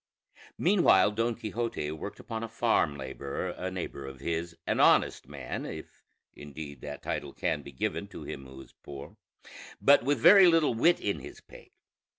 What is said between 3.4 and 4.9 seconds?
a neighbor of his, an